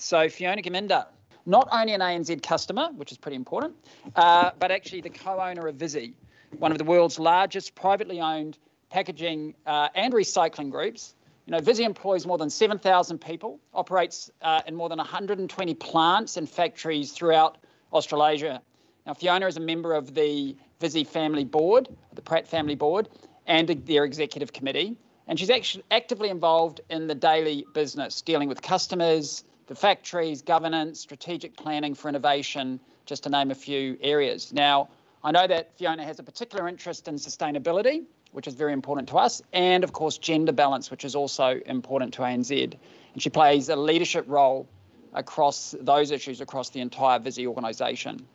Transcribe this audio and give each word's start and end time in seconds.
So 0.00 0.30
Fiona 0.30 0.62
Geminder, 0.62 1.04
not 1.44 1.68
only 1.70 1.92
an 1.92 2.00
ANZ 2.00 2.42
customer, 2.42 2.88
which 2.96 3.12
is 3.12 3.18
pretty 3.18 3.36
important, 3.36 3.74
uh, 4.16 4.50
but 4.58 4.70
actually 4.70 5.02
the 5.02 5.10
co-owner 5.10 5.68
of 5.68 5.76
Visy, 5.76 6.14
one 6.58 6.72
of 6.72 6.78
the 6.78 6.84
world's 6.84 7.18
largest 7.18 7.74
privately 7.74 8.18
owned 8.18 8.56
packaging 8.88 9.54
uh, 9.66 9.88
and 9.94 10.14
recycling 10.14 10.70
groups. 10.70 11.14
You 11.44 11.52
know, 11.52 11.60
Visy 11.60 11.84
employs 11.84 12.26
more 12.26 12.38
than 12.38 12.48
7,000 12.48 13.20
people, 13.20 13.60
operates 13.74 14.30
uh, 14.40 14.62
in 14.66 14.74
more 14.74 14.88
than 14.88 14.96
120 14.96 15.74
plants 15.74 16.38
and 16.38 16.48
factories 16.48 17.12
throughout 17.12 17.58
Australasia. 17.92 18.62
Now, 19.06 19.12
Fiona 19.12 19.48
is 19.48 19.58
a 19.58 19.60
member 19.60 19.92
of 19.92 20.14
the 20.14 20.56
Visy 20.80 21.04
family 21.04 21.44
board, 21.44 21.88
the 22.14 22.22
Pratt 22.22 22.48
family 22.48 22.74
board, 22.74 23.10
and 23.46 23.68
their 23.68 24.04
executive 24.04 24.54
committee. 24.54 24.96
And 25.26 25.38
she's 25.38 25.50
actually 25.50 25.84
actively 25.90 26.30
involved 26.30 26.80
in 26.88 27.06
the 27.06 27.14
daily 27.14 27.66
business, 27.74 28.22
dealing 28.22 28.48
with 28.48 28.62
customers, 28.62 29.44
the 29.70 29.76
factories, 29.76 30.42
governance, 30.42 30.98
strategic 30.98 31.56
planning 31.56 31.94
for 31.94 32.08
innovation, 32.08 32.80
just 33.06 33.22
to 33.22 33.30
name 33.30 33.52
a 33.52 33.54
few 33.54 33.96
areas. 34.00 34.52
Now, 34.52 34.88
I 35.22 35.30
know 35.30 35.46
that 35.46 35.78
Fiona 35.78 36.02
has 36.04 36.18
a 36.18 36.24
particular 36.24 36.66
interest 36.66 37.06
in 37.06 37.14
sustainability, 37.14 38.02
which 38.32 38.48
is 38.48 38.54
very 38.54 38.72
important 38.72 39.08
to 39.10 39.16
us, 39.16 39.40
and 39.52 39.84
of 39.84 39.92
course, 39.92 40.18
gender 40.18 40.50
balance, 40.50 40.90
which 40.90 41.04
is 41.04 41.14
also 41.14 41.60
important 41.66 42.14
to 42.14 42.22
ANZ. 42.22 42.74
And 43.12 43.22
she 43.22 43.30
plays 43.30 43.68
a 43.68 43.76
leadership 43.76 44.24
role 44.26 44.68
across 45.14 45.76
those 45.80 46.10
issues 46.10 46.40
across 46.40 46.70
the 46.70 46.80
entire 46.80 47.20
Visy 47.20 47.46
organisation. 47.46 48.26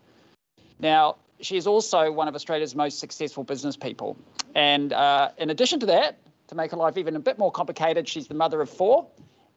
Now, 0.79 1.17
she 1.41 1.57
is 1.57 1.67
also 1.67 2.13
one 2.13 2.29
of 2.29 2.35
Australia's 2.35 2.75
most 2.75 2.99
successful 2.99 3.43
business 3.43 3.75
people. 3.75 4.15
And 4.55 4.93
uh, 4.93 5.31
in 5.37 5.49
addition 5.49 5.81
to 5.81 5.85
that, 5.87 6.17
to 6.47 6.55
make 6.55 6.71
her 6.71 6.77
life 6.77 6.97
even 6.97 7.17
a 7.17 7.19
bit 7.19 7.37
more 7.37 7.51
complicated, 7.51 8.07
she's 8.07 8.27
the 8.27 8.35
mother 8.35 8.61
of 8.61 8.69
four 8.69 9.07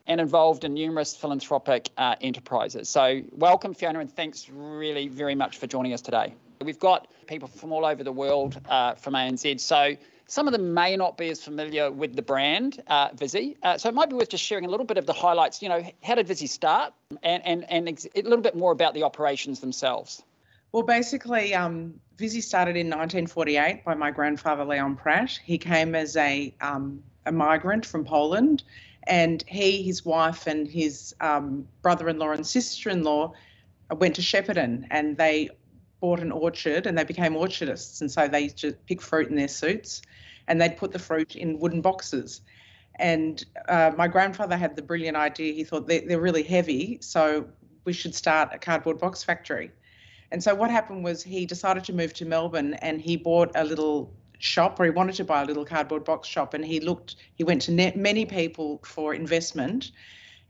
and 0.08 0.20
involved 0.20 0.64
in 0.64 0.74
numerous 0.74 1.14
philanthropic 1.14 1.90
uh, 1.98 2.16
enterprises. 2.20 2.88
So, 2.88 3.22
welcome, 3.32 3.74
Fiona, 3.74 4.00
and 4.00 4.10
thanks 4.10 4.48
really 4.50 5.06
very 5.06 5.34
much 5.34 5.58
for 5.58 5.66
joining 5.66 5.92
us 5.92 6.00
today. 6.00 6.34
We've 6.62 6.78
got 6.78 7.06
people 7.26 7.46
from 7.46 7.70
all 7.70 7.84
over 7.84 8.02
the 8.02 8.12
world 8.12 8.58
uh, 8.68 8.94
from 8.94 9.14
ANZ. 9.14 9.60
So, 9.60 9.94
some 10.26 10.46
of 10.46 10.52
them 10.52 10.74
may 10.74 10.96
not 10.96 11.16
be 11.16 11.30
as 11.30 11.42
familiar 11.42 11.90
with 11.90 12.14
the 12.16 12.22
brand 12.22 12.82
uh, 12.86 13.08
Visy. 13.14 13.56
Uh, 13.62 13.78
so 13.78 13.88
it 13.88 13.94
might 13.94 14.10
be 14.10 14.14
worth 14.14 14.28
just 14.28 14.44
sharing 14.44 14.66
a 14.66 14.68
little 14.68 14.84
bit 14.84 14.98
of 14.98 15.06
the 15.06 15.12
highlights. 15.12 15.62
You 15.62 15.70
know, 15.70 15.82
how 16.02 16.16
did 16.16 16.26
Visy 16.26 16.46
start, 16.46 16.92
and 17.22 17.42
and 17.46 17.70
and 17.70 17.88
ex- 17.88 18.06
a 18.14 18.22
little 18.22 18.42
bit 18.42 18.54
more 18.54 18.72
about 18.72 18.92
the 18.92 19.04
operations 19.04 19.60
themselves. 19.60 20.22
Well, 20.72 20.82
basically, 20.82 21.54
um, 21.54 21.94
Visy 22.18 22.42
started 22.42 22.76
in 22.76 22.88
1948 22.88 23.84
by 23.86 23.94
my 23.94 24.10
grandfather 24.10 24.66
Leon 24.66 24.96
Pratt. 24.96 25.38
He 25.42 25.56
came 25.56 25.94
as 25.94 26.14
a 26.16 26.54
um, 26.60 27.02
a 27.24 27.32
migrant 27.32 27.86
from 27.86 28.04
Poland, 28.04 28.64
and 29.06 29.42
he, 29.46 29.82
his 29.82 30.04
wife, 30.04 30.46
and 30.46 30.68
his 30.68 31.14
um, 31.20 31.66
brother-in-law 31.82 32.32
and 32.32 32.46
sister-in-law 32.46 33.32
went 33.92 34.14
to 34.16 34.22
Shepparton, 34.22 34.86
and 34.90 35.16
they 35.16 35.50
bought 36.00 36.20
an 36.20 36.32
orchard, 36.32 36.86
and 36.86 36.96
they 36.96 37.04
became 37.04 37.36
orchardists, 37.36 38.00
and 38.00 38.10
so 38.10 38.28
they 38.28 38.48
to 38.48 38.72
pick 38.86 39.00
fruit 39.00 39.28
in 39.28 39.36
their 39.36 39.48
suits 39.48 40.02
and 40.48 40.60
they'd 40.60 40.76
put 40.76 40.92
the 40.92 40.98
fruit 40.98 41.36
in 41.36 41.58
wooden 41.60 41.80
boxes. 41.80 42.40
And 42.96 43.44
uh, 43.68 43.92
my 43.96 44.08
grandfather 44.08 44.56
had 44.56 44.74
the 44.74 44.82
brilliant 44.82 45.16
idea. 45.16 45.52
He 45.52 45.62
thought 45.62 45.86
they're, 45.86 46.00
they're 46.00 46.20
really 46.20 46.42
heavy, 46.42 46.98
so 47.00 47.46
we 47.84 47.92
should 47.92 48.14
start 48.14 48.50
a 48.52 48.58
cardboard 48.58 48.98
box 48.98 49.22
factory. 49.22 49.70
And 50.32 50.42
so 50.42 50.54
what 50.54 50.70
happened 50.70 51.04
was 51.04 51.22
he 51.22 51.46
decided 51.46 51.84
to 51.84 51.92
move 51.92 52.12
to 52.14 52.24
Melbourne 52.24 52.74
and 52.74 53.00
he 53.00 53.16
bought 53.16 53.52
a 53.54 53.64
little 53.64 54.12
shop 54.38 54.78
or 54.78 54.84
he 54.84 54.90
wanted 54.90 55.14
to 55.14 55.24
buy 55.24 55.42
a 55.42 55.44
little 55.44 55.64
cardboard 55.64 56.04
box 56.04 56.28
shop 56.28 56.54
and 56.54 56.64
he 56.64 56.80
looked 56.80 57.16
he 57.34 57.44
went 57.44 57.62
to 57.62 57.72
many 57.96 58.24
people 58.24 58.80
for 58.84 59.14
investment 59.14 59.90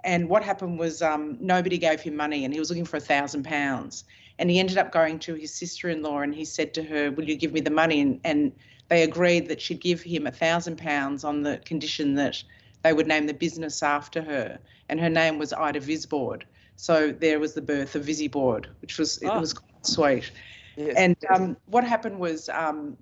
and 0.05 0.29
what 0.29 0.45
happened 0.45 0.79
was 0.79 1.03
um, 1.03 1.37
nobody 1.41 1.77
gave 1.77 2.01
him 2.01 2.15
money 2.15 2.45
and 2.45 2.55
he 2.55 2.61
was 2.61 2.71
looking 2.71 2.85
for 2.85 2.99
a 2.99 3.01
thousand 3.01 3.45
pounds 3.45 4.05
and 4.39 4.51
he 4.51 4.61
ended 4.61 4.79
up 4.79 4.93
going 4.93 5.19
to 5.19 5.35
his 5.35 5.53
sister-in-law 5.53 6.21
and 6.21 6.35
he 6.35 6.45
said 6.45 6.75
to 6.75 6.83
her 6.83 7.11
will 7.11 7.25
you 7.25 7.35
give 7.35 7.53
me 7.53 7.61
the 7.61 7.71
money 7.71 8.01
and, 8.01 8.21
and 8.25 8.53
they 8.89 9.03
agreed 9.03 9.49
that 9.49 9.61
she'd 9.61 9.81
give 9.81 10.03
him 10.03 10.27
a 10.27 10.31
thousand 10.31 10.77
pounds 10.77 11.25
on 11.25 11.43
the 11.43 11.59
condition 11.59 12.15
that 12.15 12.43
they 12.83 12.93
would 12.93 13.07
name 13.07 13.27
the 13.27 13.35
business 13.35 13.83
after 13.83 14.23
her, 14.23 14.59
and 14.89 15.01
her 15.01 15.11
name 15.11 15.39
was 15.39 15.53
Ida 15.53 15.81
Visbord. 15.81 16.43
So 16.77 17.11
there 17.13 17.41
was 17.41 17.55
the 17.55 17.61
birth 17.61 17.97
of 17.97 18.05
Visyboard, 18.05 18.67
which 18.81 18.99
was 18.99 19.19
oh. 19.25 19.37
it 19.37 19.41
was 19.41 19.53
quite 19.55 19.87
sweet. 19.87 20.31
Yes. 20.77 20.95
And 20.97 21.17
um, 21.29 21.57
what 21.67 21.83
happened 21.83 22.19
was 22.19 22.49
um, 22.51 22.97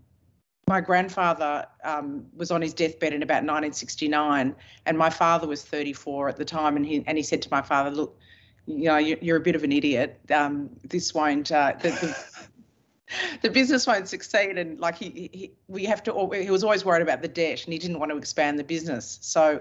my 0.68 0.80
grandfather 0.80 1.64
um, 1.84 2.26
was 2.34 2.50
on 2.50 2.60
his 2.60 2.74
deathbed 2.74 3.12
in 3.12 3.22
about 3.22 3.44
1969, 3.44 4.54
and 4.86 4.98
my 4.98 5.10
father 5.10 5.46
was 5.46 5.62
34 5.62 6.28
at 6.30 6.36
the 6.36 6.44
time, 6.44 6.76
and 6.76 6.84
he 6.84 7.04
and 7.06 7.16
he 7.16 7.22
said 7.22 7.40
to 7.42 7.48
my 7.50 7.62
father, 7.62 7.90
"Look, 7.90 8.18
you 8.66 8.86
know, 8.86 8.96
you're, 8.96 9.36
a 9.36 9.40
bit 9.40 9.54
of 9.54 9.62
an 9.62 9.70
idiot. 9.70 10.18
Um, 10.34 10.70
this 10.82 11.14
won't. 11.14 11.52
Uh, 11.52 11.74
the, 11.80 11.90
the, 11.90 12.16
the 13.42 13.50
business 13.50 13.86
won't 13.86 14.08
succeed 14.08 14.58
and 14.58 14.80
like 14.80 14.96
he, 14.96 15.30
he 15.32 15.52
we 15.68 15.84
have 15.84 16.02
to 16.02 16.28
he 16.34 16.50
was 16.50 16.64
always 16.64 16.84
worried 16.84 17.02
about 17.02 17.22
the 17.22 17.28
debt 17.28 17.64
and 17.64 17.72
he 17.72 17.78
didn't 17.78 18.00
want 18.00 18.10
to 18.10 18.18
expand 18.18 18.58
the 18.58 18.64
business 18.64 19.18
so 19.22 19.60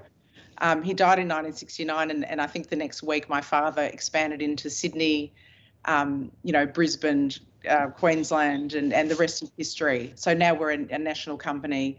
um, 0.59 0.81
he 0.81 0.95
died 0.95 1.19
in 1.19 1.27
1969 1.27 2.09
and, 2.09 2.25
and 2.25 2.41
i 2.41 2.47
think 2.47 2.69
the 2.69 2.75
next 2.75 3.03
week 3.03 3.29
my 3.29 3.41
father 3.41 3.83
expanded 3.83 4.41
into 4.41 4.67
sydney 4.67 5.31
um, 5.85 6.31
you 6.41 6.51
know 6.51 6.65
brisbane 6.65 7.31
uh, 7.67 7.87
queensland 7.87 8.73
and, 8.73 8.93
and 8.93 9.09
the 9.09 9.15
rest 9.15 9.41
of 9.41 9.51
history 9.57 10.11
so 10.15 10.33
now 10.33 10.53
we're 10.53 10.71
a, 10.71 10.97
national 10.97 11.37
company 11.37 11.97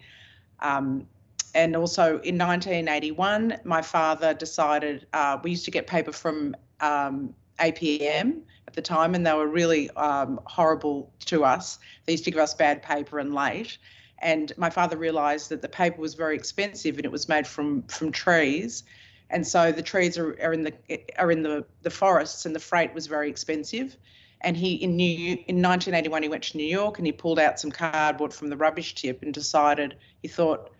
um, 0.61 1.07
and 1.55 1.77
also 1.77 2.21
in 2.21 2.39
1981 2.39 3.59
my 3.65 3.83
father 3.83 4.35
decided 4.35 5.07
uh, 5.13 5.39
we 5.43 5.51
used 5.51 5.65
to 5.65 5.71
get 5.71 5.87
paper 5.87 6.13
from 6.13 6.55
um, 6.81 7.35
apm 7.59 8.43
at 8.67 8.75
the 8.75 8.83
time, 8.83 9.15
and 9.15 9.27
they 9.27 9.33
were 9.33 9.47
really 9.47 9.91
um, 9.91 10.41
horrible 10.45 11.13
to 11.27 11.45
us. 11.45 11.79
They 12.05 12.13
used 12.13 12.25
to 12.25 12.31
give 12.31 12.41
us 12.41 12.55
bad 12.55 12.83
paper 12.83 13.19
and 13.19 13.35
late. 13.35 13.79
And 14.19 14.53
my 14.57 14.71
father 14.71 14.97
realised 14.97 15.51
that 15.51 15.63
the 15.63 15.69
paper 15.69 16.01
was 16.01 16.15
very 16.15 16.35
expensive, 16.35 16.97
and 16.97 17.05
it 17.05 17.13
was 17.13 17.29
made 17.29 17.47
from 17.47 17.83
from 17.83 18.11
trees, 18.13 18.83
and 19.29 19.47
so 19.47 19.73
the 19.73 19.83
trees 19.83 20.17
are, 20.17 20.39
are 20.43 20.55
in 20.55 20.63
the 20.63 20.73
are 21.19 21.31
in 21.31 21.43
the 21.43 21.67
the 21.83 21.91
forests, 21.91 22.47
and 22.47 22.55
the 22.55 22.61
freight 22.61 22.95
was 22.95 23.07
very 23.07 23.29
expensive. 23.29 23.97
And 24.43 24.57
he 24.57 24.75
in 24.75 24.97
New 24.97 25.33
in 25.49 25.63
1981 25.63 26.23
he 26.23 26.29
went 26.29 26.43
to 26.45 26.57
New 26.57 26.67
York 26.67 26.99
and 26.99 27.07
he 27.07 27.13
pulled 27.13 27.39
out 27.39 27.59
some 27.59 27.71
cardboard 27.71 28.33
from 28.33 28.49
the 28.49 28.57
rubbish 28.57 28.95
tip 28.95 29.23
and 29.23 29.33
decided 29.33 29.97
he 30.23 30.29
thought 30.29 30.71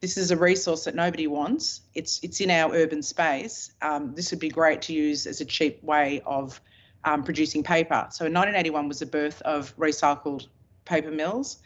this 0.00 0.16
is 0.18 0.30
a 0.30 0.36
resource 0.36 0.84
that 0.84 0.94
nobody 0.94 1.26
wants. 1.26 1.80
It's 1.94 2.20
it's 2.22 2.40
in 2.40 2.50
our 2.50 2.74
urban 2.74 3.02
space. 3.02 3.72
Um, 3.80 4.14
this 4.14 4.30
would 4.30 4.40
be 4.40 4.50
great 4.50 4.82
to 4.82 4.92
use 4.92 5.26
as 5.26 5.40
a 5.40 5.44
cheap 5.44 5.82
way 5.82 6.20
of 6.26 6.60
um, 7.04 7.22
producing 7.22 7.62
paper. 7.62 8.06
So 8.10 8.26
in 8.26 8.32
1981 8.34 8.88
was 8.88 8.98
the 8.98 9.06
birth 9.06 9.40
of 9.42 9.74
recycled 9.76 10.48
paper 10.84 11.10
mills. 11.10 11.58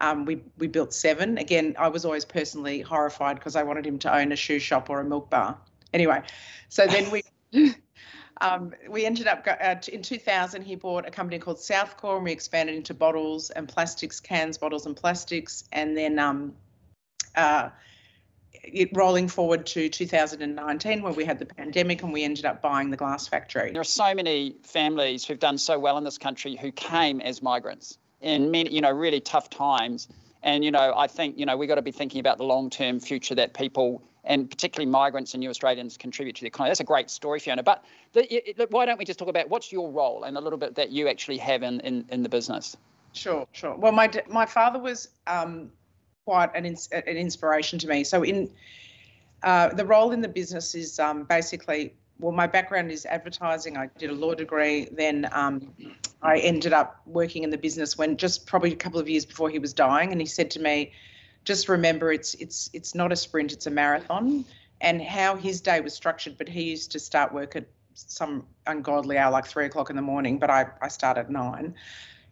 Um, 0.00 0.24
we 0.24 0.42
we 0.58 0.66
built 0.66 0.92
seven. 0.92 1.38
Again, 1.38 1.76
I 1.78 1.88
was 1.88 2.04
always 2.04 2.24
personally 2.24 2.80
horrified 2.80 3.36
because 3.36 3.54
I 3.54 3.62
wanted 3.62 3.86
him 3.86 3.98
to 4.00 4.12
own 4.12 4.32
a 4.32 4.36
shoe 4.36 4.58
shop 4.58 4.90
or 4.90 5.00
a 5.00 5.04
milk 5.04 5.30
bar. 5.30 5.56
Anyway, 5.92 6.22
so 6.68 6.86
then 6.86 7.10
we. 7.10 7.22
Um, 8.40 8.72
we 8.88 9.06
ended 9.06 9.26
up 9.26 9.46
uh, 9.46 9.76
in 9.92 10.02
2000. 10.02 10.62
He 10.62 10.74
bought 10.74 11.06
a 11.06 11.10
company 11.10 11.38
called 11.38 11.58
Southcorp, 11.58 12.16
and 12.16 12.24
we 12.24 12.32
expanded 12.32 12.74
into 12.74 12.94
bottles 12.94 13.50
and 13.50 13.68
plastics, 13.68 14.20
cans, 14.20 14.58
bottles, 14.58 14.86
and 14.86 14.96
plastics. 14.96 15.64
And 15.72 15.96
then 15.96 16.18
um, 16.18 16.54
uh, 17.36 17.70
it 18.64 18.90
rolling 18.92 19.28
forward 19.28 19.66
to 19.66 19.88
2019 19.88 21.02
where 21.02 21.12
we 21.12 21.24
had 21.24 21.38
the 21.38 21.46
pandemic 21.46 22.02
and 22.02 22.12
we 22.12 22.24
ended 22.24 22.44
up 22.44 22.62
buying 22.62 22.90
the 22.90 22.96
glass 22.96 23.26
factory. 23.28 23.70
There 23.72 23.80
are 23.80 23.84
so 23.84 24.14
many 24.14 24.56
families 24.62 25.24
who've 25.24 25.38
done 25.38 25.58
so 25.58 25.78
well 25.78 25.98
in 25.98 26.04
this 26.04 26.18
country 26.18 26.56
who 26.56 26.72
came 26.72 27.20
as 27.20 27.42
migrants 27.42 27.98
in 28.20 28.50
many, 28.50 28.72
you 28.72 28.80
know, 28.80 28.90
really 28.90 29.20
tough 29.20 29.50
times. 29.50 30.08
And, 30.42 30.64
you 30.64 30.70
know, 30.70 30.94
I 30.96 31.06
think, 31.06 31.38
you 31.38 31.46
know, 31.46 31.56
we've 31.56 31.68
got 31.68 31.76
to 31.76 31.82
be 31.82 31.92
thinking 31.92 32.20
about 32.20 32.38
the 32.38 32.44
long-term 32.44 33.00
future 33.00 33.34
that 33.34 33.54
people 33.54 34.02
and 34.24 34.50
particularly 34.50 34.90
migrants 34.90 35.34
and 35.34 35.40
new 35.40 35.50
Australians 35.50 35.96
contribute 35.96 36.36
to 36.36 36.42
the 36.42 36.46
economy. 36.46 36.70
That's 36.70 36.80
a 36.80 36.84
great 36.84 37.10
story, 37.10 37.40
Fiona. 37.40 37.62
But 37.62 37.84
the, 38.12 38.32
it, 38.32 38.70
why 38.70 38.86
don't 38.86 38.98
we 38.98 39.04
just 39.04 39.18
talk 39.18 39.28
about 39.28 39.48
what's 39.48 39.70
your 39.70 39.90
role 39.90 40.24
and 40.24 40.36
a 40.36 40.40
little 40.40 40.58
bit 40.58 40.74
that 40.76 40.90
you 40.90 41.08
actually 41.08 41.38
have 41.38 41.62
in, 41.62 41.80
in, 41.80 42.04
in 42.08 42.22
the 42.22 42.28
business? 42.28 42.76
Sure, 43.12 43.46
sure. 43.52 43.76
Well, 43.76 43.92
my 43.92 44.10
my 44.28 44.44
father 44.44 44.80
was 44.80 45.08
um, 45.26 45.70
quite 46.24 46.50
an, 46.54 46.64
an 46.64 47.16
inspiration 47.16 47.78
to 47.78 47.86
me. 47.86 48.02
So 48.04 48.24
in 48.24 48.50
uh, 49.42 49.68
the 49.68 49.84
role 49.84 50.10
in 50.10 50.20
the 50.20 50.28
business 50.28 50.74
is 50.74 50.98
um, 50.98 51.24
basically 51.24 51.94
well, 52.20 52.32
my 52.32 52.46
background 52.46 52.90
is 52.90 53.06
advertising. 53.06 53.76
I 53.76 53.88
did 53.98 54.10
a 54.10 54.14
law 54.14 54.34
degree. 54.34 54.88
Then 54.90 55.28
um, 55.32 55.72
I 56.22 56.38
ended 56.38 56.72
up 56.72 57.00
working 57.06 57.42
in 57.42 57.50
the 57.50 57.58
business 57.58 57.98
when 57.98 58.16
just 58.16 58.46
probably 58.46 58.72
a 58.72 58.76
couple 58.76 59.00
of 59.00 59.08
years 59.08 59.24
before 59.24 59.50
he 59.50 59.58
was 59.58 59.72
dying, 59.72 60.12
and 60.12 60.20
he 60.20 60.26
said 60.26 60.50
to 60.52 60.60
me, 60.60 60.92
"Just 61.44 61.68
remember, 61.68 62.12
it's 62.12 62.34
it's 62.34 62.70
it's 62.72 62.94
not 62.94 63.12
a 63.12 63.16
sprint; 63.16 63.52
it's 63.52 63.66
a 63.66 63.70
marathon." 63.70 64.44
And 64.80 65.00
how 65.00 65.36
his 65.36 65.60
day 65.60 65.80
was 65.80 65.94
structured, 65.94 66.36
but 66.36 66.48
he 66.48 66.64
used 66.64 66.92
to 66.92 66.98
start 66.98 67.32
work 67.32 67.56
at 67.56 67.66
some 67.94 68.46
ungodly 68.66 69.16
hour, 69.16 69.30
like 69.30 69.46
three 69.46 69.66
o'clock 69.66 69.88
in 69.88 69.96
the 69.96 70.02
morning. 70.02 70.38
But 70.38 70.50
I 70.50 70.66
I 70.82 70.88
start 70.88 71.16
at 71.18 71.30
nine. 71.30 71.74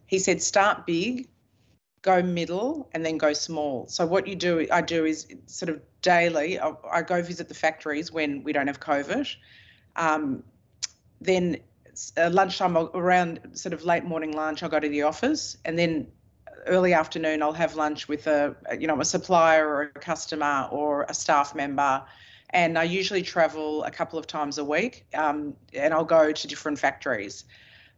He 0.06 0.18
said, 0.18 0.42
"Start 0.42 0.86
big, 0.86 1.28
go 2.02 2.20
middle 2.20 2.88
and 2.92 3.06
then 3.06 3.16
go 3.16 3.32
small. 3.32 3.86
So 3.88 4.04
what 4.04 4.26
you 4.26 4.34
do, 4.34 4.66
I 4.70 4.82
do 4.82 5.04
is 5.04 5.26
sort 5.46 5.70
of 5.70 5.80
daily. 6.02 6.58
I, 6.58 6.72
I 6.90 7.02
go 7.02 7.22
visit 7.22 7.48
the 7.48 7.54
factories 7.54 8.12
when 8.12 8.42
we 8.42 8.52
don't 8.52 8.66
have 8.66 8.80
COVID. 8.80 9.34
Um, 9.96 10.42
then 11.20 11.58
uh, 12.16 12.30
lunchtime 12.30 12.76
around 12.76 13.40
sort 13.52 13.72
of 13.72 13.84
late 13.84 14.04
morning 14.04 14.32
lunch, 14.32 14.62
I'll 14.62 14.68
go 14.68 14.80
to 14.80 14.88
the 14.88 15.02
office, 15.02 15.56
and 15.64 15.78
then 15.78 16.08
early 16.66 16.94
afternoon 16.94 17.42
I'll 17.42 17.52
have 17.52 17.74
lunch 17.74 18.08
with 18.08 18.26
a 18.26 18.56
you 18.78 18.86
know 18.86 19.00
a 19.00 19.04
supplier 19.04 19.66
or 19.66 19.82
a 19.82 19.88
customer 20.00 20.68
or 20.70 21.06
a 21.08 21.14
staff 21.14 21.54
member, 21.54 22.02
and 22.50 22.78
I 22.78 22.84
usually 22.84 23.22
travel 23.22 23.84
a 23.84 23.90
couple 23.90 24.18
of 24.18 24.26
times 24.26 24.58
a 24.58 24.64
week, 24.64 25.06
um, 25.14 25.54
and 25.72 25.94
I'll 25.94 26.04
go 26.04 26.32
to 26.32 26.48
different 26.48 26.78
factories. 26.78 27.44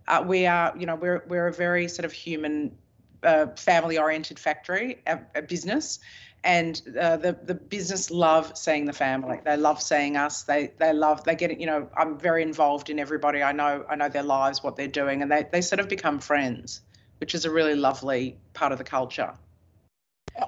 Uh, 0.06 0.25
we 0.26 0.46
are 0.46 0.75
you 0.78 0.87
know 0.87 0.94
we're 0.94 1.25
we're 1.28 1.46
a 1.46 1.52
very 1.52 1.88
sort 1.88 2.05
of 2.05 2.12
human, 2.12 2.76
uh, 3.22 3.46
family 3.56 3.99
oriented 3.99 4.38
factory, 4.38 5.02
a, 5.06 5.20
a 5.34 5.43
business, 5.43 6.00
and 6.44 6.81
uh, 7.00 7.17
the 7.17 7.32
the 7.32 7.55
business 7.55 8.10
love 8.10 8.56
seeing 8.56 8.84
the 8.84 8.93
family. 8.93 9.40
They 9.44 9.56
love 9.56 9.82
seeing 9.82 10.17
us. 10.17 10.43
They 10.43 10.72
they 10.78 10.93
love 10.93 11.25
they 11.25 11.34
get 11.34 11.50
it. 11.50 11.58
You 11.58 11.67
know, 11.67 11.88
I'm 11.96 12.19
very 12.19 12.43
involved 12.43 12.90
in 12.90 12.99
everybody. 12.99 13.43
I 13.43 13.52
know 13.52 13.84
I 13.88 13.96
know 13.96 14.10
their 14.10 14.22
lives, 14.22 14.62
what 14.62 14.76
they're 14.76 14.87
doing, 14.87 15.22
and 15.22 15.32
they 15.32 15.46
they 15.50 15.62
sort 15.62 15.81
of 15.81 15.88
become 15.88 16.20
friends, 16.20 16.82
which 17.24 17.34
is 17.34 17.46
a 17.46 17.50
really 17.50 17.74
lovely 17.74 18.36
part 18.52 18.70
of 18.70 18.76
the 18.76 18.84
culture. 18.84 19.32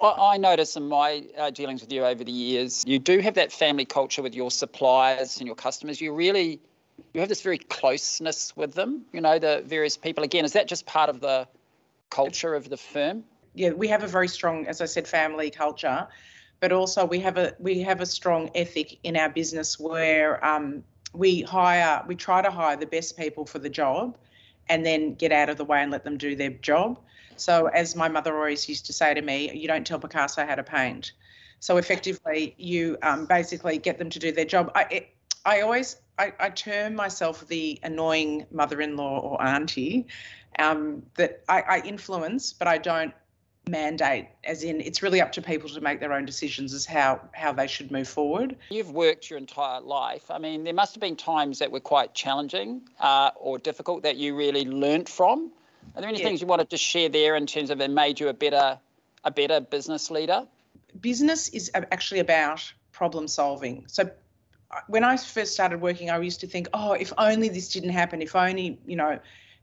I 0.02 0.36
notice 0.36 0.76
in 0.76 0.86
my 0.86 1.24
uh, 1.38 1.48
dealings 1.48 1.80
with 1.80 1.90
you 1.90 2.04
over 2.04 2.22
the 2.22 2.30
years, 2.30 2.84
you 2.86 2.98
do 2.98 3.18
have 3.20 3.32
that 3.36 3.50
family 3.50 3.86
culture 3.86 4.20
with 4.20 4.34
your 4.34 4.50
suppliers 4.50 5.38
and 5.38 5.46
your 5.46 5.56
customers. 5.56 6.02
You 6.02 6.12
really 6.12 6.60
you 7.14 7.20
have 7.20 7.30
this 7.30 7.40
very 7.40 7.56
closeness 7.56 8.54
with 8.56 8.74
them. 8.74 9.06
You 9.14 9.22
know, 9.22 9.38
the 9.38 9.62
various 9.64 9.96
people. 9.96 10.22
Again, 10.22 10.44
is 10.44 10.52
that 10.52 10.68
just 10.68 10.84
part 10.84 11.08
of 11.08 11.20
the 11.20 11.48
culture 12.10 12.54
of 12.54 12.68
the 12.68 12.76
firm? 12.76 13.24
yeah, 13.54 13.70
we 13.70 13.88
have 13.88 14.04
a 14.04 14.06
very 14.06 14.28
strong, 14.28 14.66
as 14.66 14.82
I 14.82 14.84
said, 14.84 15.08
family 15.08 15.50
culture, 15.50 16.06
but 16.60 16.72
also 16.72 17.06
we 17.06 17.20
have 17.20 17.38
a 17.38 17.54
we 17.58 17.80
have 17.80 18.02
a 18.02 18.06
strong 18.06 18.50
ethic 18.54 18.98
in 19.02 19.16
our 19.16 19.30
business 19.30 19.80
where 19.80 20.44
um, 20.44 20.84
we 21.14 21.40
hire, 21.40 22.04
we 22.06 22.16
try 22.16 22.42
to 22.42 22.50
hire 22.50 22.76
the 22.76 22.86
best 22.86 23.16
people 23.16 23.46
for 23.46 23.58
the 23.58 23.70
job, 23.70 24.18
and 24.68 24.84
then 24.84 25.14
get 25.14 25.32
out 25.32 25.48
of 25.48 25.56
the 25.56 25.64
way 25.64 25.82
and 25.82 25.90
let 25.90 26.04
them 26.04 26.16
do 26.16 26.36
their 26.36 26.50
job. 26.50 26.98
So, 27.36 27.66
as 27.66 27.94
my 27.94 28.08
mother 28.08 28.34
always 28.34 28.68
used 28.68 28.86
to 28.86 28.92
say 28.92 29.12
to 29.14 29.22
me, 29.22 29.52
you 29.52 29.68
don't 29.68 29.86
tell 29.86 29.98
Picasso 29.98 30.46
how 30.46 30.54
to 30.54 30.62
paint. 30.62 31.12
So, 31.60 31.76
effectively, 31.76 32.54
you 32.58 32.96
um, 33.02 33.26
basically 33.26 33.78
get 33.78 33.98
them 33.98 34.10
to 34.10 34.18
do 34.18 34.32
their 34.32 34.44
job. 34.44 34.72
I, 34.74 34.86
it, 34.90 35.08
I 35.44 35.60
always 35.60 35.96
I, 36.18 36.32
I, 36.40 36.50
term 36.50 36.94
myself 36.94 37.46
the 37.46 37.78
annoying 37.82 38.46
mother-in-law 38.50 39.20
or 39.20 39.42
auntie 39.42 40.06
um, 40.58 41.02
that 41.16 41.42
I, 41.48 41.60
I, 41.60 41.80
influence, 41.80 42.52
but 42.52 42.68
I 42.68 42.78
don't 42.78 43.12
mandate 43.68 44.28
as 44.44 44.62
in 44.62 44.80
it's 44.80 45.02
really 45.02 45.20
up 45.20 45.32
to 45.32 45.42
people 45.42 45.68
to 45.68 45.80
make 45.80 45.98
their 45.98 46.12
own 46.12 46.24
decisions 46.24 46.72
as 46.72 46.86
how 46.86 47.20
how 47.32 47.52
they 47.52 47.66
should 47.66 47.90
move 47.90 48.06
forward. 48.06 48.56
You've 48.70 48.92
worked 48.92 49.28
your 49.28 49.40
entire 49.40 49.80
life. 49.80 50.30
I 50.30 50.38
mean 50.38 50.62
there 50.62 50.72
must 50.72 50.94
have 50.94 51.00
been 51.00 51.16
times 51.16 51.58
that 51.58 51.72
were 51.72 51.80
quite 51.80 52.14
challenging 52.14 52.82
uh, 53.00 53.32
or 53.34 53.58
difficult 53.58 54.04
that 54.04 54.16
you 54.16 54.36
really 54.36 54.64
learnt 54.64 55.08
from. 55.08 55.50
Are 55.96 56.00
there 56.00 56.08
any 56.08 56.20
yeah. 56.20 56.26
things 56.26 56.40
you 56.40 56.46
wanted 56.46 56.70
to 56.70 56.76
share 56.76 57.08
there 57.08 57.34
in 57.34 57.46
terms 57.46 57.70
of 57.70 57.80
it 57.80 57.90
made 57.90 58.20
you 58.20 58.28
a 58.28 58.34
better 58.34 58.78
a 59.24 59.32
better 59.32 59.60
business 59.60 60.12
leader? 60.12 60.46
Business 61.00 61.48
is 61.48 61.68
actually 61.74 62.20
about 62.20 62.72
problem 62.92 63.26
solving. 63.26 63.84
So 63.88 64.08
uh, 64.70 64.80
when 64.86 65.04
i 65.04 65.16
first 65.16 65.52
started 65.54 65.80
working 65.80 66.10
i 66.10 66.18
used 66.18 66.40
to 66.40 66.46
think 66.46 66.66
oh 66.74 66.92
if 66.92 67.12
only 67.18 67.48
this 67.48 67.68
didn't 67.68 67.90
happen 67.90 68.20
if 68.20 68.34
only 68.34 68.78
you 68.84 68.96
know 68.96 69.16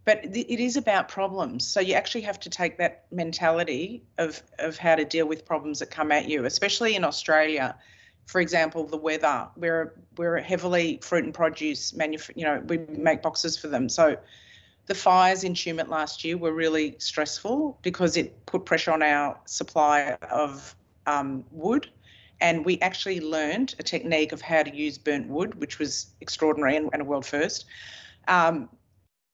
but 0.06 0.24
it 0.26 0.60
is 0.60 0.76
about 0.76 1.08
problems. 1.08 1.66
So 1.66 1.80
you 1.80 1.94
actually 1.94 2.22
have 2.22 2.40
to 2.42 2.50
take 2.50 2.78
that 2.78 3.06
mentality 3.12 4.04
of 4.18 4.42
of 4.60 4.78
how 4.78 4.96
to 4.96 5.06
deal 5.06 5.26
with 5.28 5.46
problems 5.46 5.80
that 5.80 5.92
come 5.92 6.12
at 6.12 6.28
you, 6.28 6.46
especially 6.46 6.96
in 6.96 7.04
Australia. 7.04 7.76
For 8.26 8.42
example, 8.42 8.86
the 8.86 8.98
weather. 8.98 9.48
We're 9.56 9.94
we're 10.18 10.38
heavily 10.38 11.00
fruit 11.02 11.24
and 11.26 11.34
produce 11.34 11.92
manuf- 11.94 12.36
You 12.36 12.46
know, 12.46 12.64
we 12.68 12.78
make 12.78 13.22
boxes 13.22 13.58
for 13.58 13.68
them. 13.68 13.90
So 13.90 14.18
the 14.86 14.96
fires 14.96 15.44
in 15.44 15.54
Tumut 15.54 15.88
last 15.88 16.24
year 16.24 16.38
were 16.38 16.54
really 16.54 16.96
stressful 17.00 17.80
because 17.82 18.18
it 18.18 18.46
put 18.46 18.66
pressure 18.66 18.92
on 18.92 19.02
our 19.02 19.40
supply 19.46 20.18
of 20.30 20.76
um, 21.06 21.46
wood. 21.52 21.90
And 22.42 22.66
we 22.66 22.78
actually 22.82 23.22
learned 23.22 23.76
a 23.80 23.84
technique 23.84 24.34
of 24.34 24.42
how 24.42 24.64
to 24.64 24.76
use 24.76 24.98
burnt 24.98 25.30
wood, 25.30 25.56
which 25.56 25.80
was 25.80 26.08
extraordinary 26.20 26.76
and, 26.76 26.90
and 26.92 27.02
a 27.02 27.06
world 27.06 27.26
first. 27.26 27.66
Um, 28.28 28.70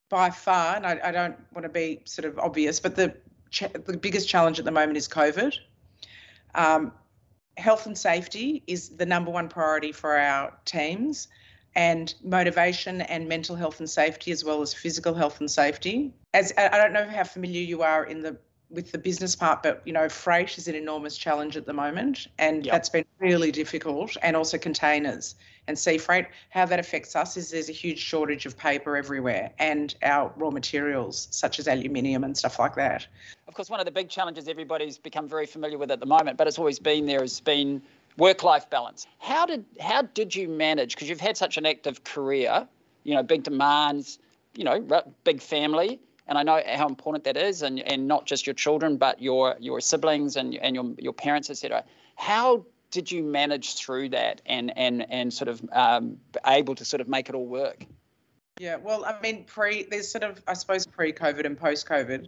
by 0.09 0.29
far, 0.29 0.75
and 0.75 0.85
I, 0.85 0.99
I 1.03 1.11
don't 1.11 1.37
want 1.53 1.63
to 1.63 1.69
be 1.69 2.01
sort 2.05 2.25
of 2.25 2.37
obvious, 2.39 2.79
but 2.79 2.95
the 2.95 3.15
ch- 3.51 3.71
the 3.85 3.97
biggest 3.97 4.27
challenge 4.27 4.59
at 4.59 4.65
the 4.65 4.71
moment 4.71 4.97
is 4.97 5.07
COVID. 5.07 5.55
Um, 6.55 6.91
health 7.57 7.85
and 7.85 7.97
safety 7.97 8.63
is 8.67 8.89
the 8.89 9.05
number 9.05 9.31
one 9.31 9.49
priority 9.49 9.91
for 9.91 10.17
our 10.17 10.53
teams, 10.65 11.27
and 11.75 12.13
motivation 12.23 13.01
and 13.01 13.27
mental 13.27 13.55
health 13.55 13.79
and 13.79 13.89
safety, 13.89 14.31
as 14.31 14.43
well 14.43 14.61
as 14.61 14.73
physical 14.73 15.13
health 15.13 15.39
and 15.39 15.49
safety. 15.49 16.13
As 16.33 16.51
I 16.57 16.77
don't 16.77 16.93
know 16.93 17.07
how 17.07 17.23
familiar 17.23 17.61
you 17.61 17.83
are 17.83 18.05
in 18.05 18.21
the 18.21 18.37
with 18.71 18.91
the 18.91 18.97
business 18.97 19.35
part, 19.35 19.63
but 19.63 19.81
you 19.85 19.93
know, 19.93 20.07
freight 20.07 20.57
is 20.57 20.67
an 20.67 20.75
enormous 20.75 21.17
challenge 21.17 21.57
at 21.57 21.65
the 21.65 21.73
moment, 21.73 22.27
and 22.37 22.65
yep. 22.65 22.73
that's 22.73 22.89
been 22.89 23.05
really 23.19 23.51
difficult, 23.51 24.15
and 24.21 24.35
also 24.35 24.57
containers 24.57 25.35
and 25.67 25.77
sea 25.77 25.97
freight. 25.97 26.27
How 26.49 26.65
that 26.65 26.79
affects 26.79 27.15
us 27.15 27.35
is 27.35 27.49
there's 27.49 27.69
a 27.69 27.73
huge 27.73 27.99
shortage 27.99 28.45
of 28.45 28.57
paper 28.57 28.95
everywhere, 28.95 29.51
and 29.57 29.95
our 30.03 30.31
raw 30.35 30.51
materials 30.51 31.27
such 31.31 31.59
as 31.59 31.67
aluminium 31.67 32.23
and 32.23 32.37
stuff 32.37 32.59
like 32.59 32.75
that. 32.75 33.07
Of 33.47 33.55
course, 33.55 33.69
one 33.69 33.79
of 33.79 33.85
the 33.85 33.91
big 33.91 34.09
challenges 34.09 34.47
everybody's 34.47 34.97
become 34.97 35.27
very 35.27 35.47
familiar 35.47 35.77
with 35.77 35.89
at 35.89 35.99
the 35.99 36.05
moment, 36.05 36.37
but 36.37 36.47
it's 36.47 36.59
always 36.59 36.79
been 36.79 37.07
there, 37.07 37.21
has 37.21 37.39
been 37.39 37.81
work-life 38.17 38.69
balance. 38.69 39.07
How 39.17 39.45
did 39.45 39.65
how 39.79 40.03
did 40.03 40.35
you 40.35 40.47
manage? 40.47 40.95
Because 40.95 41.09
you've 41.09 41.21
had 41.21 41.37
such 41.37 41.57
an 41.57 41.65
active 41.65 42.03
career, 42.03 42.67
you 43.03 43.15
know, 43.15 43.23
big 43.23 43.43
demands, 43.43 44.19
you 44.55 44.63
know, 44.63 45.03
big 45.23 45.41
family 45.41 45.99
and 46.29 46.37
I 46.37 46.43
know 46.43 46.61
how 46.75 46.87
important 46.87 47.23
that 47.25 47.35
is, 47.35 47.63
and, 47.63 47.79
and 47.79 48.07
not 48.07 48.25
just 48.25 48.45
your 48.45 48.53
children, 48.53 48.97
but 48.97 49.21
your 49.21 49.55
your 49.59 49.81
siblings 49.81 50.35
and 50.37 50.55
and 50.55 50.75
your 50.75 50.93
your 50.99 51.13
parents, 51.13 51.49
etc. 51.49 51.83
How 52.15 52.65
did 52.91 53.11
you 53.11 53.23
manage 53.23 53.75
through 53.75 54.09
that 54.09 54.41
and 54.45 54.71
and 54.77 55.05
and 55.09 55.33
sort 55.33 55.49
of 55.49 55.61
um, 55.73 56.17
able 56.45 56.75
to 56.75 56.85
sort 56.85 57.01
of 57.01 57.07
make 57.07 57.29
it 57.29 57.35
all 57.35 57.47
work? 57.47 57.83
Yeah, 58.59 58.75
well, 58.75 59.05
I 59.05 59.19
mean, 59.21 59.43
pre 59.45 59.83
there's 59.83 60.09
sort 60.09 60.23
of 60.23 60.41
I 60.47 60.53
suppose 60.53 60.85
pre-COVID 60.85 61.45
and 61.45 61.57
post-COVID, 61.57 62.27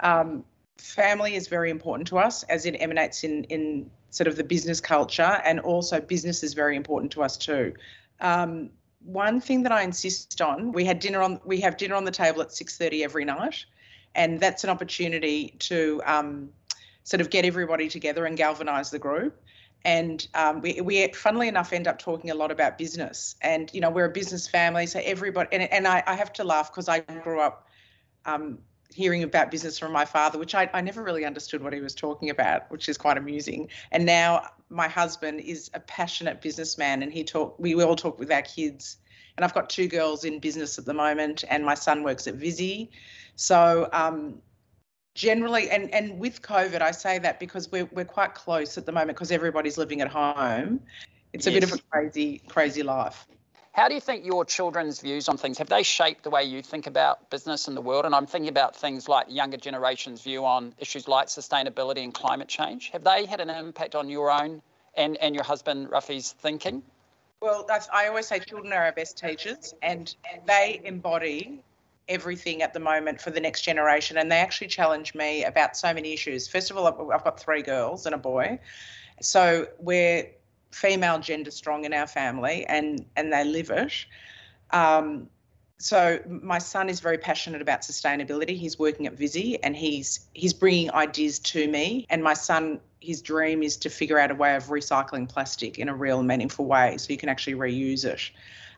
um, 0.00 0.44
family 0.78 1.34
is 1.34 1.48
very 1.48 1.70
important 1.70 2.06
to 2.08 2.18
us, 2.18 2.44
as 2.44 2.64
it 2.64 2.76
emanates 2.76 3.24
in 3.24 3.44
in 3.44 3.90
sort 4.10 4.28
of 4.28 4.36
the 4.36 4.44
business 4.44 4.80
culture, 4.80 5.42
and 5.44 5.58
also 5.58 6.00
business 6.00 6.44
is 6.44 6.54
very 6.54 6.76
important 6.76 7.10
to 7.12 7.24
us 7.24 7.36
too. 7.36 7.74
Um, 8.20 8.70
one 9.04 9.40
thing 9.40 9.62
that 9.64 9.72
I 9.72 9.82
insist 9.82 10.40
on, 10.40 10.72
we 10.72 10.84
had 10.84 10.98
dinner 10.98 11.22
on 11.22 11.40
we 11.44 11.60
have 11.60 11.76
dinner 11.76 11.94
on 11.94 12.04
the 12.04 12.10
table 12.10 12.42
at 12.42 12.48
6:30 12.48 13.02
every 13.02 13.24
night, 13.24 13.64
and 14.14 14.40
that's 14.40 14.64
an 14.64 14.70
opportunity 14.70 15.56
to 15.60 16.02
um, 16.04 16.50
sort 17.04 17.20
of 17.20 17.30
get 17.30 17.44
everybody 17.44 17.88
together 17.88 18.26
and 18.26 18.36
galvanise 18.36 18.90
the 18.90 18.98
group. 18.98 19.40
And 19.84 20.24
um, 20.34 20.60
we, 20.60 20.80
we, 20.80 21.08
funnily 21.08 21.48
enough, 21.48 21.72
end 21.72 21.88
up 21.88 21.98
talking 21.98 22.30
a 22.30 22.34
lot 22.34 22.52
about 22.52 22.78
business. 22.78 23.34
And 23.42 23.68
you 23.74 23.80
know, 23.80 23.90
we're 23.90 24.04
a 24.04 24.12
business 24.12 24.46
family, 24.46 24.86
so 24.86 25.00
everybody. 25.02 25.48
And, 25.52 25.62
and 25.72 25.88
I, 25.88 26.02
I 26.06 26.14
have 26.14 26.32
to 26.34 26.44
laugh 26.44 26.70
because 26.70 26.88
I 26.88 27.00
grew 27.00 27.40
up 27.40 27.68
um, 28.24 28.58
hearing 28.94 29.22
about 29.22 29.50
business 29.50 29.78
from 29.78 29.92
my 29.92 30.04
father, 30.04 30.38
which 30.38 30.54
I, 30.54 30.68
I 30.72 30.80
never 30.80 31.02
really 31.02 31.24
understood 31.24 31.62
what 31.62 31.72
he 31.72 31.80
was 31.80 31.94
talking 31.94 32.30
about, 32.30 32.70
which 32.70 32.88
is 32.88 32.96
quite 32.98 33.16
amusing. 33.16 33.68
And 33.90 34.04
now 34.04 34.46
my 34.68 34.88
husband 34.88 35.40
is 35.40 35.70
a 35.74 35.80
passionate 35.80 36.40
businessman, 36.40 37.02
and 37.02 37.12
he 37.12 37.24
talk. 37.24 37.56
We 37.58 37.80
all 37.82 37.96
talk 37.96 38.18
with 38.18 38.30
our 38.30 38.42
kids, 38.42 38.98
and 39.36 39.44
I've 39.44 39.54
got 39.54 39.70
two 39.70 39.88
girls 39.88 40.24
in 40.24 40.38
business 40.38 40.78
at 40.78 40.84
the 40.84 40.94
moment, 40.94 41.44
and 41.48 41.64
my 41.64 41.74
son 41.74 42.02
works 42.02 42.26
at 42.26 42.34
Visy. 42.34 42.90
So 43.36 43.88
um, 43.92 44.40
generally, 45.14 45.70
and 45.70 45.92
and 45.92 46.18
with 46.18 46.42
COVID, 46.42 46.80
I 46.80 46.90
say 46.90 47.18
that 47.18 47.40
because 47.40 47.70
we're 47.70 47.88
we're 47.92 48.04
quite 48.04 48.34
close 48.34 48.78
at 48.78 48.86
the 48.86 48.92
moment 48.92 49.16
because 49.16 49.32
everybody's 49.32 49.78
living 49.78 50.00
at 50.00 50.08
home. 50.08 50.80
It's 51.32 51.46
yes. 51.46 51.56
a 51.56 51.60
bit 51.60 51.64
of 51.64 51.78
a 51.78 51.82
crazy 51.90 52.42
crazy 52.48 52.82
life. 52.82 53.26
How 53.72 53.88
do 53.88 53.94
you 53.94 54.00
think 54.00 54.26
your 54.26 54.44
children's 54.44 55.00
views 55.00 55.30
on 55.30 55.38
things 55.38 55.56
have 55.56 55.68
they 55.70 55.82
shaped 55.82 56.24
the 56.24 56.30
way 56.30 56.44
you 56.44 56.60
think 56.60 56.86
about 56.86 57.30
business 57.30 57.68
in 57.68 57.74
the 57.74 57.80
world? 57.80 58.04
And 58.04 58.14
I'm 58.14 58.26
thinking 58.26 58.50
about 58.50 58.76
things 58.76 59.08
like 59.08 59.28
younger 59.30 59.56
generation's 59.56 60.20
view 60.20 60.44
on 60.44 60.74
issues 60.76 61.08
like 61.08 61.28
sustainability 61.28 62.04
and 62.04 62.12
climate 62.12 62.48
change. 62.48 62.90
Have 62.90 63.02
they 63.02 63.24
had 63.24 63.40
an 63.40 63.48
impact 63.48 63.94
on 63.94 64.10
your 64.10 64.30
own 64.30 64.60
and, 64.94 65.16
and 65.16 65.34
your 65.34 65.44
husband 65.44 65.88
Rafi's 65.88 66.32
thinking? 66.32 66.82
Well, 67.40 67.66
I 67.92 68.08
always 68.08 68.26
say 68.26 68.40
children 68.40 68.74
are 68.74 68.84
our 68.84 68.92
best 68.92 69.16
teachers, 69.16 69.74
and 69.82 70.14
they 70.46 70.80
embody 70.84 71.64
everything 72.08 72.62
at 72.62 72.74
the 72.74 72.78
moment 72.78 73.22
for 73.22 73.30
the 73.30 73.40
next 73.40 73.62
generation. 73.62 74.18
And 74.18 74.30
they 74.30 74.36
actually 74.36 74.68
challenge 74.68 75.14
me 75.14 75.44
about 75.44 75.78
so 75.78 75.94
many 75.94 76.12
issues. 76.12 76.46
First 76.46 76.70
of 76.70 76.76
all, 76.76 76.86
I've 77.10 77.24
got 77.24 77.40
three 77.40 77.62
girls 77.62 78.04
and 78.04 78.14
a 78.14 78.18
boy. 78.18 78.58
So 79.22 79.68
we're 79.78 80.28
female 80.72 81.18
gender 81.18 81.50
strong 81.50 81.84
in 81.84 81.92
our 81.92 82.06
family 82.06 82.66
and 82.66 83.04
and 83.16 83.32
they 83.32 83.44
live 83.44 83.70
it 83.70 83.92
um, 84.70 85.28
so 85.78 86.18
my 86.28 86.58
son 86.58 86.88
is 86.88 87.00
very 87.00 87.18
passionate 87.18 87.60
about 87.60 87.82
sustainability 87.82 88.56
he's 88.56 88.78
working 88.78 89.06
at 89.06 89.14
Visy 89.14 89.62
and 89.62 89.76
he's 89.76 90.26
he's 90.32 90.52
bringing 90.52 90.90
ideas 90.92 91.38
to 91.38 91.68
me 91.68 92.06
and 92.10 92.22
my 92.22 92.34
son 92.34 92.80
his 93.00 93.20
dream 93.20 93.62
is 93.62 93.76
to 93.76 93.90
figure 93.90 94.18
out 94.18 94.30
a 94.30 94.34
way 94.34 94.54
of 94.54 94.64
recycling 94.66 95.28
plastic 95.28 95.78
in 95.78 95.88
a 95.88 95.94
real 95.94 96.22
meaningful 96.22 96.64
way 96.64 96.96
so 96.98 97.12
you 97.12 97.18
can 97.18 97.28
actually 97.28 97.54
reuse 97.54 98.04
it 98.04 98.30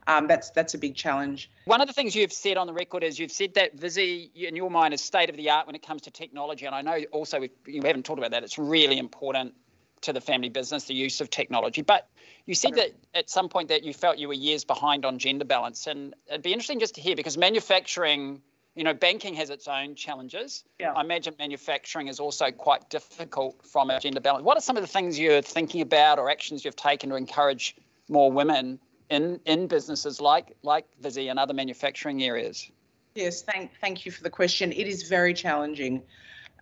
um, 0.06 0.26
that's 0.26 0.50
that's 0.50 0.74
a 0.74 0.78
big 0.78 0.94
challenge. 0.94 1.50
One 1.64 1.80
of 1.80 1.86
the 1.86 1.94
things 1.94 2.14
you've 2.14 2.32
said 2.32 2.56
on 2.56 2.66
the 2.66 2.74
record 2.74 3.02
is 3.02 3.18
you've 3.18 3.32
said 3.32 3.54
that 3.54 3.74
Visy, 3.74 4.30
in 4.34 4.54
your 4.54 4.70
mind, 4.70 4.92
is 4.92 5.00
state 5.00 5.30
of 5.30 5.36
the 5.36 5.48
art 5.48 5.66
when 5.66 5.74
it 5.74 5.82
comes 5.82 6.02
to 6.02 6.10
technology. 6.10 6.66
And 6.66 6.74
I 6.74 6.82
know 6.82 7.04
also 7.10 7.40
we 7.40 7.50
haven't 7.82 8.04
talked 8.04 8.18
about 8.18 8.32
that. 8.32 8.44
It's 8.44 8.58
really 8.58 8.98
important 8.98 9.54
to 10.02 10.12
the 10.12 10.20
family 10.20 10.48
business, 10.48 10.84
the 10.84 10.94
use 10.94 11.20
of 11.20 11.30
technology. 11.30 11.82
But 11.82 12.08
you 12.46 12.54
said 12.54 12.74
that 12.74 12.92
at 13.14 13.30
some 13.30 13.48
point 13.48 13.68
that 13.68 13.84
you 13.84 13.94
felt 13.94 14.18
you 14.18 14.28
were 14.28 14.34
years 14.34 14.64
behind 14.64 15.04
on 15.04 15.18
gender 15.18 15.44
balance. 15.44 15.86
And 15.86 16.14
it'd 16.28 16.42
be 16.42 16.52
interesting 16.52 16.80
just 16.80 16.96
to 16.96 17.00
hear 17.00 17.16
because 17.16 17.38
manufacturing, 17.38 18.42
you 18.74 18.84
know, 18.84 18.92
banking 18.92 19.34
has 19.34 19.50
its 19.50 19.66
own 19.66 19.94
challenges. 19.94 20.64
Yeah. 20.78 20.92
I 20.92 21.00
imagine 21.00 21.34
manufacturing 21.38 22.08
is 22.08 22.20
also 22.20 22.50
quite 22.50 22.90
difficult 22.90 23.64
from 23.64 23.90
a 23.90 23.98
gender 23.98 24.20
balance. 24.20 24.44
What 24.44 24.58
are 24.58 24.60
some 24.60 24.76
of 24.76 24.82
the 24.82 24.88
things 24.88 25.18
you're 25.18 25.42
thinking 25.42 25.80
about 25.80 26.18
or 26.18 26.30
actions 26.30 26.64
you've 26.64 26.76
taken 26.76 27.10
to 27.10 27.16
encourage 27.16 27.76
more 28.08 28.30
women 28.30 28.78
in, 29.10 29.40
in 29.46 29.66
businesses 29.66 30.20
like 30.20 30.56
like 30.62 30.86
Visy 31.00 31.28
and 31.28 31.38
other 31.38 31.54
manufacturing 31.54 32.22
areas? 32.22 32.70
Yes, 33.14 33.42
thank 33.42 33.70
thank 33.80 34.04
you 34.04 34.12
for 34.12 34.22
the 34.22 34.30
question. 34.30 34.72
It 34.72 34.86
is 34.86 35.04
very 35.04 35.34
challenging. 35.34 36.02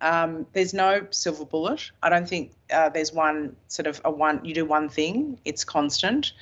Um, 0.01 0.45
there's 0.53 0.73
no 0.73 1.07
silver 1.11 1.45
bullet. 1.45 1.91
I 2.01 2.09
don't 2.09 2.27
think 2.27 2.53
uh, 2.71 2.89
there's 2.89 3.13
one 3.13 3.55
sort 3.67 3.87
of 3.87 4.01
a 4.03 4.11
one, 4.11 4.43
you 4.43 4.53
do 4.53 4.65
one 4.65 4.89
thing, 4.89 5.39
it's 5.45 5.63
constant. 5.63 6.33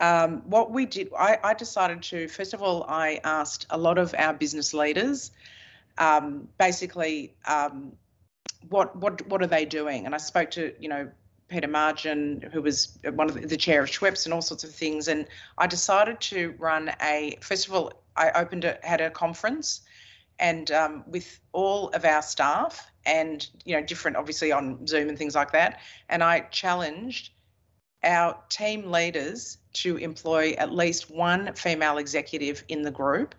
Um, 0.00 0.42
what 0.46 0.70
we 0.70 0.86
did, 0.86 1.10
I, 1.18 1.38
I, 1.42 1.54
decided 1.54 2.02
to, 2.04 2.28
first 2.28 2.54
of 2.54 2.62
all, 2.62 2.84
I 2.88 3.20
asked 3.22 3.66
a 3.68 3.76
lot 3.76 3.98
of 3.98 4.14
our 4.16 4.32
business 4.32 4.72
leaders 4.72 5.30
um, 5.98 6.48
basically 6.56 7.34
um, 7.46 7.92
what, 8.68 8.96
what, 8.96 9.26
what 9.26 9.42
are 9.42 9.46
they 9.46 9.66
doing? 9.66 10.06
And 10.06 10.14
I 10.14 10.18
spoke 10.18 10.50
to, 10.52 10.72
you 10.80 10.88
know, 10.88 11.10
Peter 11.48 11.68
Margin, 11.68 12.48
who 12.52 12.62
was 12.62 12.98
one 13.12 13.28
of 13.28 13.34
the, 13.34 13.46
the 13.46 13.56
chair 13.56 13.82
of 13.82 13.90
Schweppes 13.90 14.24
and 14.24 14.32
all 14.32 14.40
sorts 14.40 14.64
of 14.64 14.70
things. 14.70 15.08
And 15.08 15.26
I 15.58 15.66
decided 15.66 16.20
to 16.20 16.54
run 16.58 16.92
a, 17.02 17.36
first 17.42 17.66
of 17.66 17.74
all, 17.74 17.92
I 18.16 18.30
opened 18.30 18.64
a, 18.64 18.78
had 18.82 19.00
a 19.00 19.10
conference 19.10 19.82
and 20.40 20.70
um, 20.72 21.04
with 21.06 21.38
all 21.52 21.90
of 21.90 22.04
our 22.04 22.22
staff 22.22 22.90
and 23.06 23.48
you 23.64 23.76
know 23.76 23.82
different 23.82 24.16
obviously 24.16 24.50
on 24.50 24.84
zoom 24.86 25.08
and 25.08 25.16
things 25.16 25.34
like 25.34 25.52
that. 25.52 25.80
And 26.08 26.24
i 26.24 26.40
challenged 26.40 27.30
our 28.02 28.36
team 28.48 28.90
leaders 28.90 29.58
to 29.74 29.98
employ 29.98 30.54
at 30.58 30.72
least 30.72 31.10
one 31.10 31.52
female 31.54 31.98
executive 31.98 32.64
in 32.68 32.82
the 32.82 32.90
group 32.90 33.34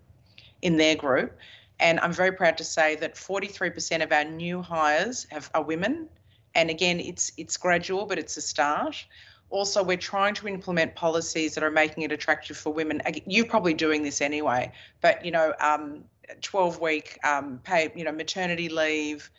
in 0.61 0.77
their 0.77 0.95
group. 0.95 1.37
And 1.79 1.99
i'm 1.99 2.13
very 2.13 2.31
proud 2.31 2.57
to 2.59 2.63
say 2.63 2.95
that 2.97 3.15
43% 3.15 4.03
of 4.03 4.11
our 4.11 4.23
new 4.23 4.61
hires 4.61 5.27
have 5.31 5.49
are 5.53 5.63
women. 5.63 6.07
And 6.55 6.69
again 6.69 6.99
it's 6.99 7.31
it's 7.35 7.57
gradual 7.57 8.05
but 8.05 8.19
it's 8.19 8.37
a 8.37 8.41
start. 8.41 9.05
Also 9.49 9.83
we're 9.83 9.97
trying 9.97 10.33
to 10.35 10.47
implement 10.47 10.95
policies 10.95 11.55
that 11.55 11.63
are 11.63 11.71
making 11.71 12.03
it 12.03 12.11
attractive 12.11 12.55
for 12.55 12.71
women. 12.71 13.01
You're 13.25 13.47
probably 13.47 13.73
doing 13.73 14.03
this 14.03 14.21
anyway 14.21 14.71
but 15.01 15.25
you 15.25 15.31
know 15.31 15.53
um, 15.59 16.03
12 16.41 16.79
week 16.79 17.17
um, 17.23 17.59
pay, 17.63 17.91
you 17.95 18.03
know, 18.03 18.11
maternity 18.11 18.69
leave, 18.69 19.29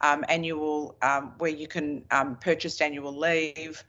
um, 0.00 0.24
annual, 0.28 0.96
um, 1.02 1.32
where 1.38 1.50
you 1.50 1.68
can 1.68 2.04
um, 2.10 2.36
purchase 2.36 2.80
annual 2.80 3.16
leave, 3.16 3.84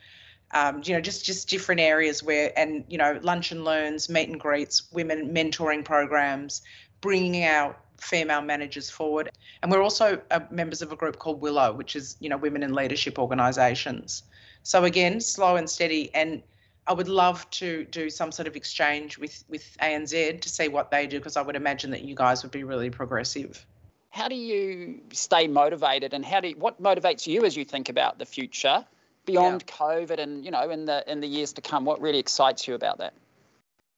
um, 0.53 0.81
you 0.84 0.93
know, 0.93 1.01
just 1.01 1.25
just 1.25 1.50
different 1.50 1.79
areas 1.79 2.22
where, 2.24 2.51
and 2.58 2.84
you 2.89 2.98
know, 2.98 3.20
lunch 3.22 3.51
and 3.51 3.63
learns, 3.63 4.10
meet 4.10 4.29
and 4.29 4.39
greets, 4.39 4.91
women 4.91 5.34
mentoring 5.34 5.84
programs, 5.84 6.62
bringing 7.00 7.43
out 7.43 7.79
female 8.01 8.41
managers 8.41 8.89
forward. 8.89 9.31
And 9.62 9.72
we're 9.72 9.81
also 9.81 10.22
uh, 10.31 10.39
members 10.50 10.81
of 10.81 10.91
a 10.91 10.96
group 10.96 11.20
called 11.20 11.39
Willow, 11.39 11.72
which 11.72 11.96
is, 11.96 12.17
you 12.20 12.29
know, 12.29 12.38
women 12.38 12.63
in 12.63 12.74
leadership 12.74 13.20
organisations. 13.20 14.24
So 14.63 14.84
again, 14.84 15.22
slow 15.22 15.55
and 15.55 15.70
steady, 15.70 16.13
and 16.13 16.41
I 16.88 16.94
would 16.94 17.08
love 17.08 17.50
to 17.52 17.86
do 17.86 18.10
some 18.10 18.32
sort 18.32 18.48
of 18.48 18.56
exchange 18.56 19.18
with 19.18 19.44
with 19.48 19.78
ANZ 19.82 20.42
to 20.42 20.50
see 20.50 20.68
what 20.68 20.92
they 20.92 21.08
do 21.08 21.20
because 21.20 21.38
I 21.38 21.42
would 21.42 21.56
imagine 21.56 21.92
that 21.92 22.02
you 22.02 22.16
guys 22.16 22.44
would 22.44 22.52
be 22.52 22.64
really 22.64 22.90
progressive. 22.90 23.66
How 24.10 24.28
do 24.28 24.36
you 24.36 25.00
stay 25.14 25.48
motivated, 25.48 26.14
and 26.14 26.26
how 26.26 26.42
do 26.42 26.50
you, 26.50 26.56
what 26.58 26.82
motivates 26.82 27.28
you 27.28 27.46
as 27.46 27.56
you 27.56 27.64
think 27.64 27.88
about 27.88 28.20
the 28.20 28.26
future 28.26 28.86
beyond 29.26 29.64
yeah. 29.68 29.74
COVID, 29.74 30.20
and 30.20 30.44
you 30.44 30.52
know, 30.52 30.70
in 30.70 30.86
the 30.86 31.10
in 31.10 31.22
the 31.22 31.28
years 31.28 31.54
to 31.54 31.62
come? 31.62 31.86
What 31.86 32.02
really 32.02 32.20
excites 32.20 32.68
you 32.68 32.74
about 32.74 32.98
that? 32.98 33.14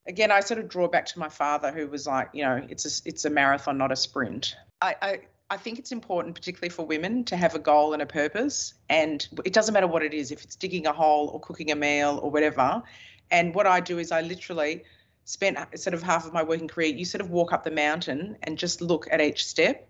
Again, 0.06 0.32
I 0.32 0.42
sort 0.42 0.60
of 0.60 0.68
draw 0.68 0.88
back 0.88 1.06
to 1.08 1.20
my 1.20 1.30
father, 1.30 1.72
who 1.72 1.88
was 1.88 2.06
like, 2.06 2.30
you 2.34 2.44
know, 2.44 2.62
it's 2.70 2.86
a 2.86 3.10
it's 3.10 3.26
a 3.26 3.30
marathon, 3.30 3.78
not 3.78 3.92
a 3.92 3.96
sprint. 3.96 4.56
I, 4.82 4.96
I 5.02 5.20
I 5.54 5.58
think 5.58 5.78
it's 5.78 5.92
important, 5.92 6.34
particularly 6.34 6.72
for 6.72 6.84
women, 6.84 7.26
to 7.26 7.38
have 7.38 7.54
a 7.54 7.60
goal 7.60 7.94
and 7.94 8.02
a 8.02 8.08
purpose. 8.08 8.74
And 8.90 9.28
it 9.46 9.54
doesn't 9.54 9.72
matter 9.72 9.86
what 9.86 10.02
it 10.02 10.12
is, 10.12 10.32
if 10.32 10.44
it's 10.44 10.56
digging 10.56 10.88
a 10.88 10.92
hole 10.92 11.28
or 11.28 11.40
cooking 11.40 11.70
a 11.70 11.76
meal 11.76 12.20
or 12.24 12.32
whatever. 12.32 12.82
And 13.30 13.54
what 13.54 13.68
I 13.68 13.80
do 13.80 14.00
is 14.00 14.12
I 14.12 14.22
literally 14.22 14.84
spent 15.26 15.60
sort 15.80 15.94
of 15.94 16.02
half 16.02 16.26
of 16.26 16.34
my 16.34 16.42
working 16.42 16.68
career, 16.68 16.88
you 16.88 17.06
sort 17.06 17.22
of 17.22 17.30
walk 17.30 17.54
up 17.54 17.64
the 17.64 17.70
mountain 17.70 18.36
and 18.42 18.58
just 18.58 18.82
look 18.82 19.08
at 19.12 19.22
each 19.22 19.46
step. 19.46 19.88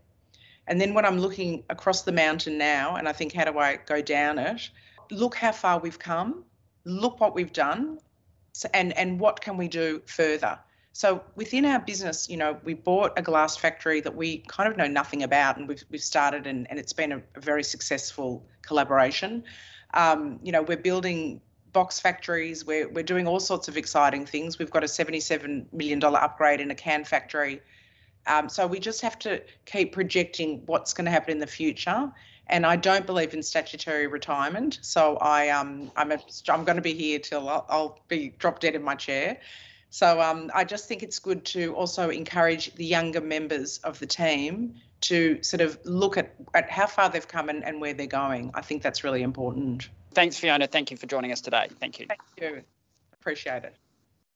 And 0.67 0.81
then 0.81 0.93
when 0.93 1.05
I'm 1.05 1.17
looking 1.17 1.63
across 1.69 2.01
the 2.01 2.11
mountain 2.11 2.57
now 2.57 2.97
and 2.97 3.07
I 3.07 3.13
think, 3.13 3.31
how 3.31 3.45
do 3.45 3.57
I 3.57 3.77
go 3.77 4.01
down 4.01 4.39
it? 4.39 4.69
Look 5.11 5.33
how 5.33 5.53
far 5.53 5.79
we've 5.79 5.97
come, 5.97 6.43
look 6.83 7.21
what 7.21 7.35
we've 7.35 7.53
done, 7.53 7.99
and, 8.73 8.91
and 8.97 9.17
what 9.17 9.39
can 9.39 9.55
we 9.55 9.69
do 9.69 10.01
further? 10.07 10.59
So 10.95 11.23
within 11.35 11.65
our 11.65 11.79
business, 11.79 12.29
you 12.29 12.37
know, 12.37 12.57
we 12.63 12.75
bought 12.75 13.13
a 13.17 13.21
glass 13.21 13.57
factory 13.57 13.99
that 14.01 14.15
we 14.15 14.37
kind 14.47 14.69
of 14.69 14.77
know 14.77 14.87
nothing 14.87 15.23
about, 15.23 15.57
and 15.57 15.67
we've 15.67 15.83
we've 15.89 16.03
started, 16.03 16.45
and, 16.45 16.69
and 16.69 16.79
it's 16.79 16.93
been 16.93 17.11
a, 17.11 17.21
a 17.35 17.39
very 17.39 17.63
successful 17.63 18.45
collaboration. 18.61 19.43
Um, 19.95 20.39
you 20.43 20.51
know, 20.51 20.61
we're 20.61 20.77
building 20.77 21.41
box 21.71 21.99
factories. 21.99 22.63
We're 22.63 22.87
we're 22.89 23.03
doing 23.03 23.27
all 23.27 23.39
sorts 23.39 23.67
of 23.67 23.75
exciting 23.75 24.27
things. 24.27 24.59
We've 24.59 24.69
got 24.69 24.83
a 24.83 24.87
seventy-seven 24.87 25.67
million 25.73 25.97
dollar 25.99 26.19
upgrade 26.19 26.61
in 26.61 26.69
a 26.69 26.75
can 26.75 27.03
factory. 27.03 27.61
Um, 28.27 28.47
so 28.47 28.67
we 28.67 28.79
just 28.79 29.01
have 29.01 29.17
to 29.19 29.41
keep 29.65 29.93
projecting 29.93 30.61
what's 30.67 30.93
going 30.93 31.05
to 31.05 31.11
happen 31.11 31.31
in 31.31 31.39
the 31.39 31.47
future. 31.47 32.11
And 32.47 32.65
I 32.65 32.75
don't 32.75 33.05
believe 33.05 33.33
in 33.33 33.41
statutory 33.41 34.05
retirement, 34.05 34.77
so 34.81 35.17
I 35.17 35.49
um 35.49 35.91
I'm 35.95 36.11
a, 36.11 36.19
I'm 36.49 36.65
going 36.65 36.75
to 36.75 36.83
be 36.83 36.93
here 36.93 37.17
till 37.17 37.49
I'll, 37.49 37.65
I'll 37.67 37.99
be 38.07 38.33
drop 38.37 38.59
dead 38.59 38.75
in 38.75 38.83
my 38.83 38.95
chair. 38.95 39.39
So 39.93 40.19
um, 40.19 40.49
I 40.55 40.63
just 40.63 40.87
think 40.87 41.03
it's 41.03 41.19
good 41.19 41.45
to 41.45 41.75
also 41.75 42.09
encourage 42.09 42.73
the 42.73 42.83
younger 42.83 43.21
members 43.21 43.77
of 43.83 43.99
the 43.99 44.07
team 44.07 44.73
to 45.01 45.37
sort 45.43 45.61
of 45.61 45.77
look 45.83 46.17
at, 46.17 46.33
at 46.55 46.67
how 46.67 46.87
far 46.87 47.09
they've 47.09 47.27
come 47.27 47.47
and, 47.47 47.63
and 47.63 47.79
where 47.79 47.93
they're 47.93 48.07
going. 48.07 48.49
I 48.55 48.61
think 48.61 48.81
that's 48.81 49.03
really 49.03 49.21
important. 49.21 49.89
Thanks, 50.15 50.39
Fiona. 50.39 50.65
Thank 50.65 50.89
you 50.89 50.97
for 50.97 51.05
joining 51.05 51.31
us 51.31 51.41
today. 51.41 51.67
Thank 51.79 51.99
you. 51.99 52.07
Thank 52.07 52.21
you. 52.41 52.63
Appreciate 53.13 53.65
it. 53.65 53.75